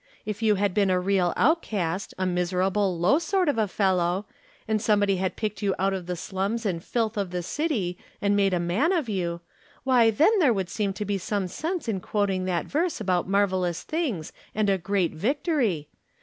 [0.25, 4.25] If you had been a real outcast— a miserable, low sort of a fellow—
[4.67, 8.35] and somebody had picked you out of the slums and filth of the city and
[8.35, 9.41] made a man of you,
[9.83, 13.83] why then there would seem to be some sense in quoting that verse about marvelous
[13.83, 15.87] things and a' great victory.'